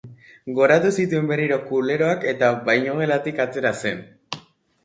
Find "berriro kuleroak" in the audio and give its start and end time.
1.33-2.25